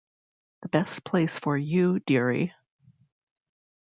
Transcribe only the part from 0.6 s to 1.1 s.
The best